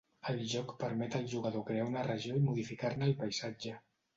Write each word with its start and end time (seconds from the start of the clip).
El 0.31 0.39
joc 0.53 0.71
permet 0.83 1.17
al 1.19 1.27
jugador 1.35 1.63
crear 1.69 1.85
una 1.91 2.07
regió 2.09 2.41
i 2.41 2.45
modificar-ne 2.49 3.09
el 3.11 3.17
paisatge. 3.25 3.79